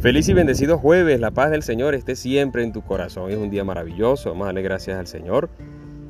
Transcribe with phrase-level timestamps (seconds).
[0.00, 3.30] Feliz y bendecido jueves, la paz del Señor esté siempre en tu corazón.
[3.30, 5.48] Es un día maravilloso, vamos a gracias al Señor.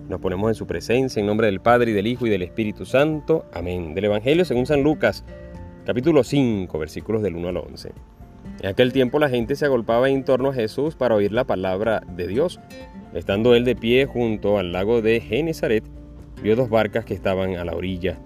[0.08, 2.84] Nos ponemos en su presencia en nombre del Padre y del Hijo y del Espíritu
[2.84, 3.46] Santo.
[3.52, 3.94] Amén.
[3.94, 5.24] Del Evangelio según San Lucas,
[5.84, 7.92] capítulo 5, versículos del 1 al 11.
[8.60, 12.02] En aquel tiempo la gente se agolpaba en torno a Jesús para oír la palabra
[12.08, 12.58] de Dios.
[13.14, 15.84] Estando él de pie junto al lago de Genezaret,
[16.42, 18.18] vio dos barcas que estaban a la orilla.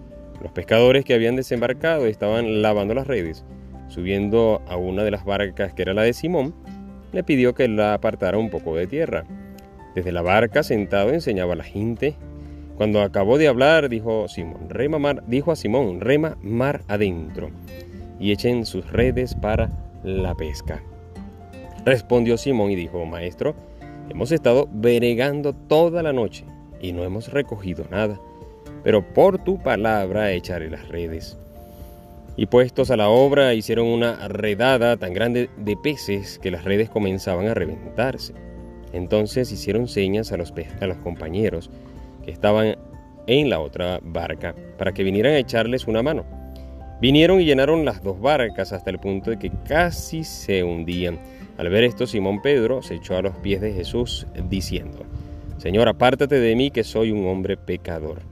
[0.43, 3.45] Los pescadores que habían desembarcado estaban lavando las redes.
[3.91, 6.55] Subiendo a una de las barcas que era la de Simón,
[7.12, 9.25] le pidió que la apartara un poco de tierra.
[9.95, 12.15] Desde la barca, sentado, enseñaba a la gente.
[12.77, 17.51] Cuando acabó de hablar, dijo, Simón, rema mar, dijo a Simón, rema mar adentro
[18.21, 19.71] y echen sus redes para
[20.05, 20.81] la pesca.
[21.84, 23.57] Respondió Simón y dijo, Maestro,
[24.09, 26.45] hemos estado veregando toda la noche
[26.81, 28.20] y no hemos recogido nada,
[28.84, 31.40] pero por tu palabra echaré las redes.
[32.37, 36.89] Y puestos a la obra hicieron una redada tan grande de peces que las redes
[36.89, 38.34] comenzaban a reventarse.
[38.92, 40.53] Entonces hicieron señas a los,
[41.03, 41.70] compañeros
[42.25, 42.77] que estaban
[43.27, 46.25] en la otra barca para que vinieran a echarles una mano.
[47.01, 51.19] Vinieron y llenaron las dos barcas hasta el punto de que casi se hundían.
[51.56, 55.05] Al ver esto, Simón Pedro se echó a los pies de Jesús diciendo,
[55.56, 58.23] Señor, apártate de mí que soy un hombre pecador.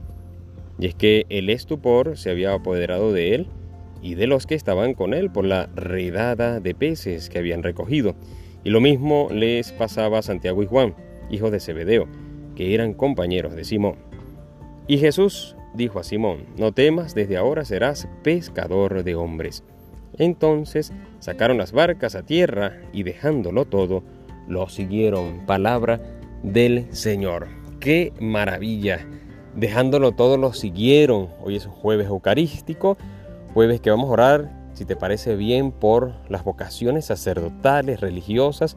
[0.78, 3.48] Y es que el estupor se había apoderado de él
[4.02, 8.14] y de los que estaban con él por la redada de peces que habían recogido.
[8.64, 10.94] Y lo mismo les pasaba a Santiago y Juan,
[11.30, 12.06] hijos de Zebedeo,
[12.54, 13.96] que eran compañeros de Simón.
[14.86, 19.62] Y Jesús dijo a Simón, no temas, desde ahora serás pescador de hombres.
[20.16, 24.02] Entonces sacaron las barcas a tierra y dejándolo todo,
[24.48, 25.46] lo siguieron.
[25.46, 26.00] Palabra
[26.42, 27.48] del Señor.
[27.80, 29.06] ¡Qué maravilla!
[29.54, 31.28] Dejándolo todo, lo siguieron.
[31.42, 32.96] Hoy es un jueves eucarístico
[33.58, 38.76] jueves que vamos a orar, si te parece bien, por las vocaciones sacerdotales, religiosas,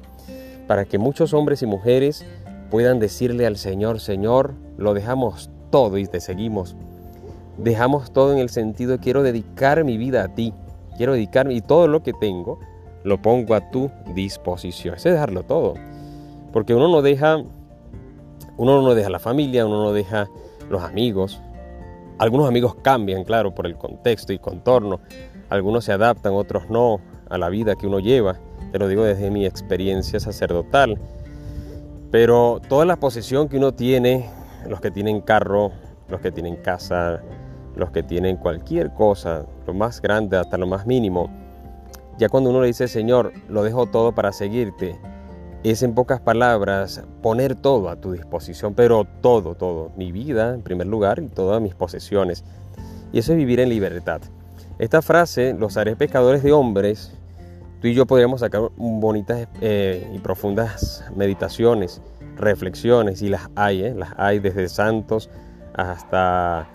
[0.65, 2.25] para que muchos hombres y mujeres
[2.71, 6.75] puedan decirle al Señor, Señor, lo dejamos todo y te seguimos.
[7.59, 10.52] Dejamos todo en el sentido quiero dedicar mi vida a ti,
[10.97, 12.58] quiero dedicarme y todo lo que tengo
[13.03, 14.95] lo pongo a tu disposición.
[14.95, 15.75] Es dejarlo todo,
[16.52, 17.37] porque uno no deja,
[18.58, 20.27] uno no deja la familia, uno no deja
[20.71, 21.39] los amigos,
[22.21, 24.99] algunos amigos cambian, claro, por el contexto y contorno.
[25.49, 28.39] Algunos se adaptan, otros no, a la vida que uno lleva.
[28.71, 30.99] Te lo digo desde mi experiencia sacerdotal.
[32.11, 34.30] Pero toda la posesión que uno tiene,
[34.70, 35.71] los que tienen carro,
[36.09, 37.23] los que tienen casa,
[37.76, 41.27] los que tienen cualquier cosa, lo más grande hasta lo más mínimo,
[42.20, 44.95] ya cuando uno le dice, Señor, lo dejo todo para seguirte,
[45.64, 50.61] es en pocas palabras poner todo a tu disposición, pero todo, todo, mi vida en
[50.61, 52.44] primer lugar y todas mis posesiones.
[53.14, 54.21] Y eso es vivir en libertad.
[54.80, 57.11] Esta frase, los haré pescadores de hombres,
[57.82, 62.02] tú y yo podríamos sacar bonitas eh, y profundas meditaciones,
[62.38, 63.94] reflexiones, y las hay, ¿eh?
[63.95, 65.30] las hay desde santos
[65.76, 66.67] hasta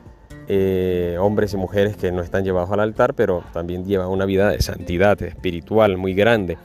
[0.47, 4.51] eh, hombres y mujeres que no están llevados al altar, pero también llevan una vida
[4.51, 6.57] de santidad espiritual muy grande.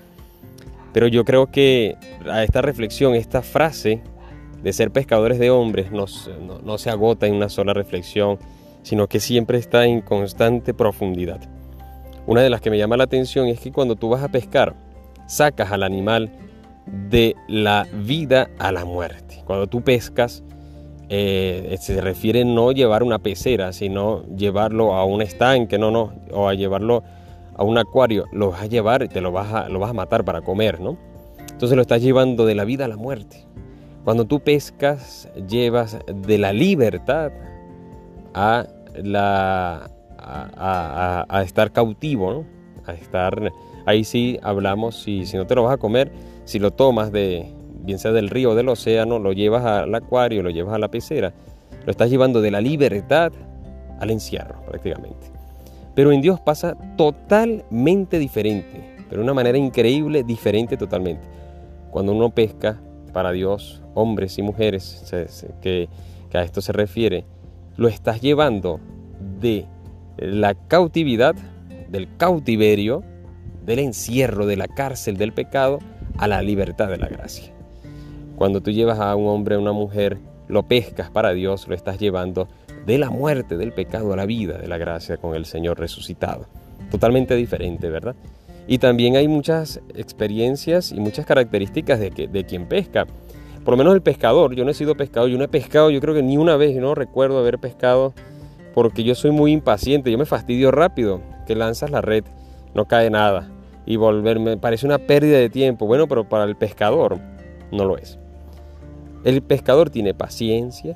[0.94, 1.98] Pero yo creo que
[2.30, 4.02] a esta reflexión, esta frase
[4.62, 6.08] de ser pescadores de hombres no,
[6.78, 8.38] se agota en una sola reflexión,
[8.84, 11.40] sino que siempre está en constante profundidad.
[12.28, 14.76] Una de las que me llama la atención es que cuando tú vas a pescar,
[15.28, 16.32] sacas al animal
[16.86, 19.42] de la vida a la muerte.
[19.46, 20.44] Cuando tú pescas,
[21.10, 26.48] eh, se refiere no llevar una pecera, sino llevarlo a un estanque, no, no, o
[26.48, 27.04] a llevarlo
[27.56, 29.94] a un acuario, lo vas a llevar y te lo vas a, lo vas a
[29.94, 30.98] matar para comer, ¿no?
[31.52, 33.46] Entonces lo estás llevando de la vida a la muerte.
[34.04, 37.32] Cuando tú pescas, llevas de la libertad
[38.34, 42.46] a, la, a, estar cautivo, ¿no?
[42.86, 43.52] A estar,
[43.86, 46.12] ahí sí hablamos, si, si no te lo vas a comer,
[46.46, 50.44] si lo tomas de, bien sea del río o del océano, lo llevas al acuario,
[50.44, 51.34] lo llevas a la pecera,
[51.86, 53.32] lo estás llevando de la libertad
[54.00, 55.31] al encierro prácticamente.
[55.96, 61.28] Pero en Dios pasa totalmente diferente, pero de una manera increíble, diferente totalmente.
[61.90, 62.80] Cuando uno pesca
[63.12, 65.12] para Dios, hombres y mujeres,
[65.62, 65.90] que,
[66.30, 67.26] que a esto se refiere,
[67.76, 68.80] lo estás llevando
[69.40, 69.66] de
[70.18, 71.36] la cautividad,
[71.90, 73.04] del cautiverio,
[73.66, 75.80] del encierro, de la cárcel, del pecado,
[76.18, 77.52] a la libertad de la gracia.
[78.36, 82.00] Cuando tú llevas a un hombre, a una mujer, lo pescas para Dios, lo estás
[82.00, 82.48] llevando
[82.86, 86.46] de la muerte, del pecado a la vida, de la gracia con el Señor resucitado.
[86.90, 88.16] Totalmente diferente, ¿verdad?
[88.68, 93.06] Y también hay muchas experiencias y muchas características de, que, de quien pesca.
[93.64, 96.00] Por lo menos el pescador, yo no he sido pescador, yo no he pescado, yo
[96.00, 98.14] creo que ni una vez, no recuerdo haber pescado
[98.74, 102.24] porque yo soy muy impaciente, yo me fastidio rápido, que lanzas la red,
[102.74, 103.50] no cae nada.
[103.84, 105.88] y volverme, parece una pérdida de tiempo.
[105.88, 107.18] Bueno, pero para el pescador
[107.72, 108.20] no lo es.
[109.24, 110.96] El pescador tiene paciencia,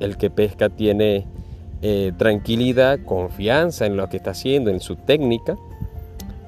[0.00, 1.26] el que pesca tiene
[1.82, 5.56] eh, tranquilidad, confianza en lo que está haciendo, en su técnica,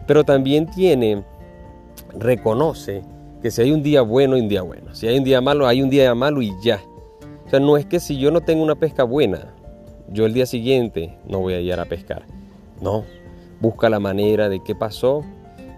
[0.06, 1.25] pero también tiene,
[2.19, 3.02] reconoce
[3.43, 4.94] que si hay un día bueno, hay un día bueno.
[4.94, 6.81] Si hay un día malo, hay un día malo y ya.
[7.46, 9.54] O sea, no es que si yo no tengo una pesca buena,
[10.08, 12.25] yo el día siguiente no voy a ir a pescar.
[12.81, 13.04] No,
[13.60, 15.25] busca la manera de qué pasó.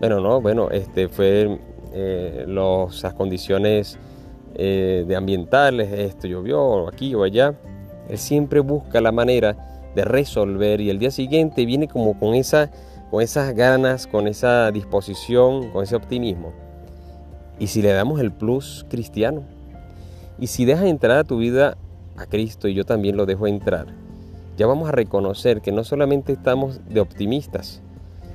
[0.00, 1.58] Bueno, no, bueno, este fue
[1.92, 3.98] eh, las condiciones
[4.58, 7.54] eh, de ambientales, esto llovió aquí o allá.
[8.08, 9.56] Él siempre busca la manera
[9.94, 12.70] de resolver y el día siguiente viene como con, esa,
[13.10, 16.52] con esas ganas, con esa disposición, con ese optimismo.
[17.60, 19.42] Y si le damos el plus cristiano,
[20.40, 21.76] y si dejas entrar a tu vida
[22.16, 23.86] a Cristo y yo también lo dejo entrar,
[24.56, 27.80] ya vamos a reconocer que no solamente estamos de optimistas,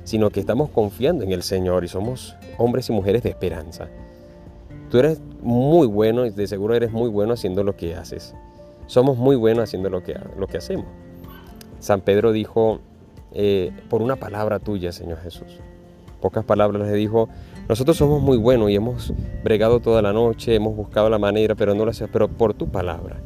[0.04, 3.88] sino que estamos confiando en el Señor y somos hombres y mujeres de esperanza.
[4.90, 8.34] Tú eres muy bueno y de seguro eres muy bueno haciendo lo que haces.
[8.86, 10.86] Somos muy buenos haciendo lo que, lo que hacemos.
[11.78, 12.80] San Pedro dijo,
[13.32, 15.60] eh, por una palabra tuya, Señor Jesús.
[16.20, 17.28] Pocas palabras le dijo,
[17.68, 19.12] nosotros somos muy buenos y hemos
[19.42, 22.68] bregado toda la noche, hemos buscado la manera, pero no lo hacemos, pero por tu
[22.68, 23.20] palabra.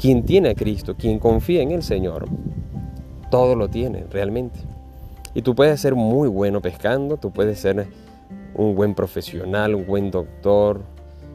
[0.00, 2.26] Quien tiene a Cristo, quien confía en el Señor,
[3.30, 4.58] todo lo tiene realmente.
[5.34, 7.86] Y tú puedes ser muy bueno pescando, tú puedes ser
[8.54, 10.82] un buen profesional, un buen doctor.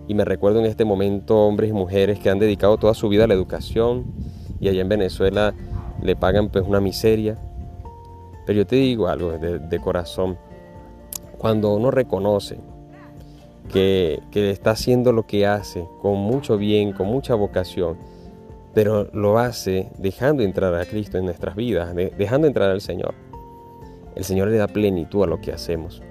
[0.07, 3.23] Y me recuerdo en este momento hombres y mujeres que han dedicado toda su vida
[3.23, 4.05] a la educación
[4.59, 5.53] y allá en Venezuela
[6.01, 7.37] le pagan pues una miseria.
[8.45, 10.37] Pero yo te digo algo de, corazón,
[11.37, 12.59] cuando uno reconoce
[13.71, 17.97] que, está haciendo lo que hace con mucho bien, con mucha vocación,
[18.73, 23.13] pero lo hace dejando entrar a Cristo en nuestras vidas, dejando entrar al Señor.
[24.15, 26.01] El Señor le da plenitud a lo que hacemos.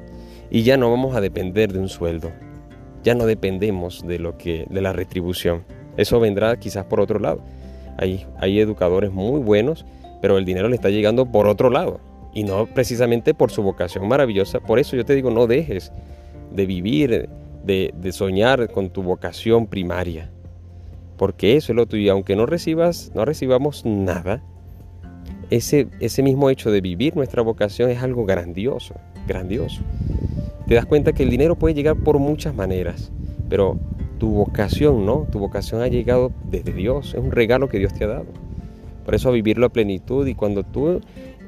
[0.55, 2.31] Y ya no vamos a depender de un sueldo.
[3.03, 5.65] Ya no dependemos de lo que de la retribución.
[5.97, 7.41] Eso vendrá quizás por otro lado.
[7.97, 9.87] Hay, hay educadores muy buenos,
[10.21, 12.01] pero el dinero le está llegando por otro lado
[12.35, 14.61] y no precisamente por su vocación maravillosa.
[14.61, 15.91] Por eso yo te digo, no dejes
[16.51, 17.31] de vivir,
[17.65, 20.31] de, soñar con tu vocación primaria,
[21.17, 22.13] porque eso es lo tuyo.
[22.13, 24.43] Aunque no recibas, no recibamos nada,
[25.49, 28.95] ese, ese mismo hecho de vivir nuestra vocación es algo grandioso,
[29.27, 29.81] grandioso.
[30.67, 33.13] Te das cuenta que el dinero puede llegar por muchas maneras,
[33.49, 33.79] pero
[34.19, 35.27] tu vocación, ¿no?
[35.31, 38.27] Tu vocación ha llegado desde Dios, es un regalo que Dios te ha dado.
[39.05, 41.01] Por eso a vivirlo a plenitud y cuando tú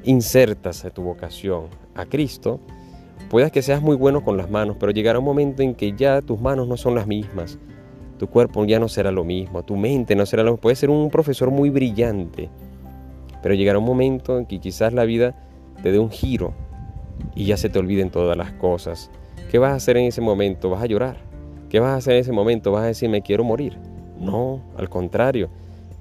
[0.03, 2.59] insertas a tu vocación a Cristo,
[3.29, 6.21] puedas que seas muy bueno con las manos, pero llegará un momento en que ya
[6.21, 7.57] tus manos no son las mismas,
[8.19, 10.61] tu cuerpo ya no será lo mismo, tu mente no será lo mismo.
[10.61, 12.49] Puedes ser un profesor muy brillante,
[13.41, 15.35] pero llegará un momento en que quizás la vida
[15.81, 16.53] te dé un giro
[17.35, 19.11] y ya se te olviden todas las cosas.
[19.51, 20.69] ¿Qué vas a hacer en ese momento?
[20.69, 21.17] ¿Vas a llorar?
[21.69, 22.71] ¿Qué vas a hacer en ese momento?
[22.71, 23.77] ¿Vas a decir me quiero morir?
[24.19, 25.49] No, al contrario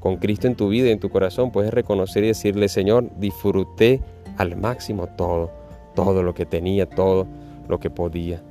[0.05, 4.03] con Cristo en tu vida y en tu corazón, puedes reconocer y decirle, Señor, disfruté
[4.37, 5.51] al máximo todo,
[5.95, 7.27] todo lo que tenía, todo
[7.71, 8.43] lo que podía.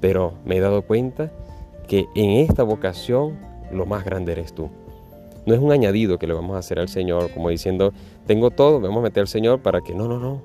[0.00, 1.30] Pero me he dado cuenta
[1.86, 3.38] que en esta vocación
[3.70, 4.70] lo más grande eres tú.
[5.46, 7.92] No es un añadido que le vamos a hacer al Señor, como diciendo,
[8.26, 10.42] tengo todo, vamos a meter al Señor para que no, no, no.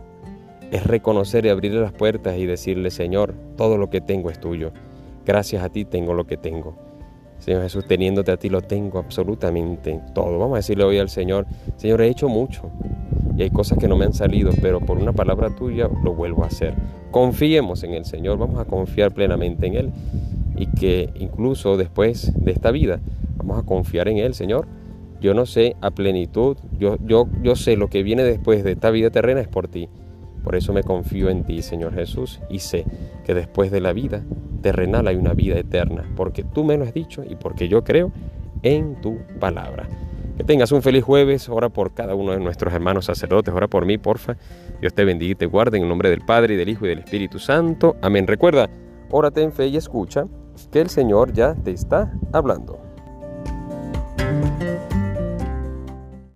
[0.73, 4.71] Es reconocer y abrirle las puertas y decirle, Señor, todo lo que tengo es tuyo.
[5.23, 6.75] Gracias a ti tengo lo que tengo.
[7.37, 10.39] Señor Jesús, teniéndote a ti lo tengo absolutamente todo.
[10.39, 12.71] Vamos a decirle hoy al Señor, Señor, he hecho mucho
[13.37, 16.43] y hay cosas que no me han salido, pero por una palabra tuya lo vuelvo
[16.43, 16.73] a hacer.
[17.11, 19.91] Confiemos en el Señor, vamos a confiar plenamente en Él
[20.55, 22.99] y que incluso después de esta vida
[23.37, 24.67] vamos a confiar en Él, Señor.
[25.21, 28.89] Yo no sé a plenitud, yo, yo, yo sé lo que viene después de esta
[28.89, 29.87] vida terrena es por ti.
[30.43, 32.85] Por eso me confío en ti, Señor Jesús, y sé
[33.25, 34.23] que después de la vida
[34.61, 38.11] terrenal hay una vida eterna, porque tú me lo has dicho y porque yo creo
[38.61, 39.87] en tu palabra.
[40.37, 43.85] Que tengas un feliz jueves, ora por cada uno de nuestros hermanos sacerdotes, ora por
[43.85, 44.35] mí, porfa.
[44.81, 46.89] Dios te bendiga y te guarde en el nombre del Padre, y del Hijo y
[46.89, 47.95] del Espíritu Santo.
[48.01, 48.25] Amén.
[48.25, 48.69] Recuerda,
[49.11, 50.25] órate en fe y escucha
[50.71, 52.79] que el Señor ya te está hablando.